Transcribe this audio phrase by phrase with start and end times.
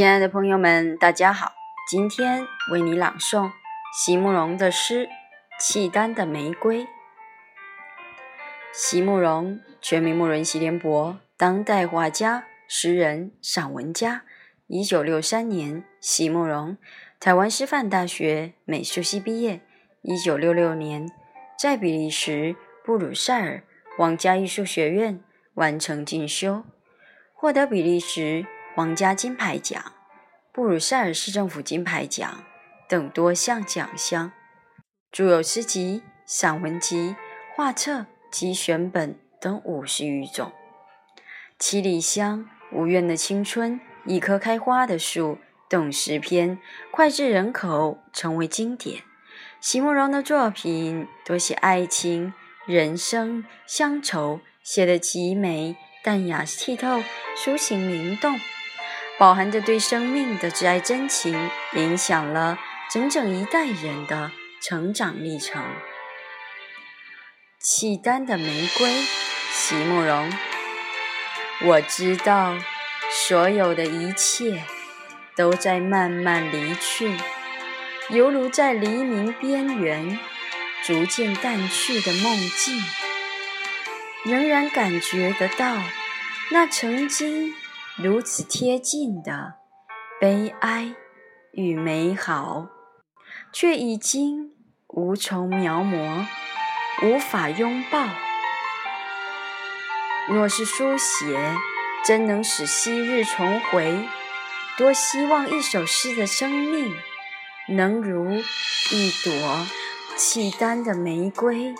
[0.00, 1.52] 亲爱的朋友们，大家好！
[1.86, 3.50] 今天为你朗诵
[3.92, 5.04] 席慕容的诗
[5.60, 6.84] 《契丹的玫瑰》。
[8.72, 14.22] 席慕容，全名慕容席连伯，当代画家、诗人、散文家。
[14.68, 16.78] 一九六三年，席慕容，
[17.20, 19.60] 台湾师范大学美术系毕业。
[20.00, 21.06] 一九六六年，
[21.58, 23.62] 在比利时布鲁塞尔
[23.98, 25.22] 皇家艺术学院
[25.52, 26.64] 完成进修，
[27.34, 28.46] 获得比利时。
[28.80, 29.92] 皇家金牌奖、
[30.54, 32.44] 布鲁塞尔市政府金牌奖
[32.88, 34.32] 等多项奖项，
[35.12, 37.14] 著有诗集、散文集、
[37.54, 40.52] 画册及选本等五十余种。
[41.58, 42.38] 《七里香》
[42.74, 43.72] 《无怨的青春》
[44.06, 45.34] 《一棵开花的树》
[45.68, 46.58] 等诗篇
[46.90, 49.02] 脍炙人口，成为经典。
[49.60, 52.32] 席慕容的作品多写爱情、
[52.64, 57.02] 人生、乡愁，写得极美、淡雅、剔透，
[57.36, 58.40] 抒情灵动。
[59.20, 62.58] 饱含着对生命的挚爱真情，影响了
[62.90, 64.32] 整整一代人的
[64.62, 65.62] 成长历程。
[67.58, 68.90] 契丹的玫瑰，
[69.52, 70.32] 席慕容。
[71.66, 72.56] 我知道，
[73.10, 74.62] 所有的一切
[75.36, 77.14] 都在慢慢离去，
[78.08, 80.18] 犹如在黎明边缘
[80.82, 82.82] 逐渐淡去的梦境，
[84.24, 85.76] 仍然感觉得到
[86.48, 87.54] 那曾经。
[88.02, 89.56] 如此贴近的
[90.18, 90.94] 悲哀
[91.52, 92.68] 与美好，
[93.52, 94.52] 却已经
[94.86, 96.24] 无从描摹，
[97.02, 98.08] 无法拥抱。
[100.30, 101.54] 若是书写
[102.02, 104.08] 真能使昔日重回，
[104.78, 106.94] 多希望一首诗的生命
[107.68, 109.66] 能如一朵
[110.16, 111.74] 契丹的玫瑰，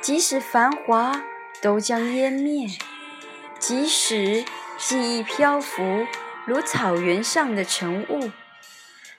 [0.00, 1.20] 即使繁华
[1.60, 2.66] 都将湮灭，
[3.58, 4.46] 即使。
[4.78, 6.06] 记忆漂浮
[6.46, 8.30] 如草原上的晨雾，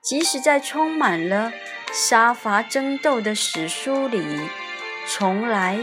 [0.00, 1.52] 即使在充满了
[1.92, 4.48] 杀伐争斗的史书里，
[5.06, 5.78] 从来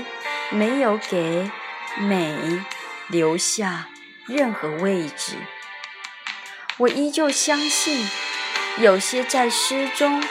[0.49, 1.51] 没有给
[1.99, 2.35] 美
[3.07, 3.87] 留下
[4.25, 5.35] 任何位置。
[6.77, 8.09] 我依旧相信，
[8.79, 10.23] 有些在诗中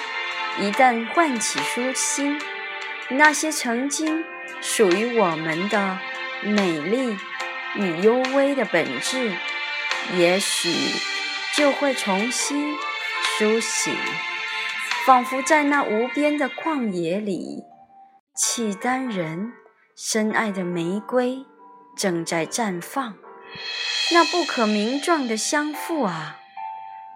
[0.58, 2.40] 一旦唤起书心，
[3.08, 4.24] 那些曾经
[4.60, 5.98] 属于我们的
[6.42, 7.16] 美丽。
[7.76, 9.32] 与幽微的本质，
[10.16, 10.70] 也许
[11.54, 12.74] 就会重新
[13.38, 13.94] 苏醒，
[15.06, 17.64] 仿佛在那无边的旷野里，
[18.36, 19.52] 契丹人
[19.96, 21.44] 深爱的玫瑰
[21.96, 23.14] 正在绽放。
[24.12, 26.38] 那不可名状的相负啊，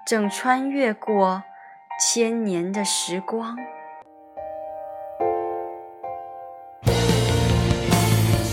[0.07, 1.43] 正穿越过
[1.99, 3.57] 千年的时光。